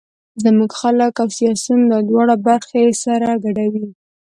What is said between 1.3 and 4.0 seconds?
سیاسون دا دواړه برخې سره ګډوي.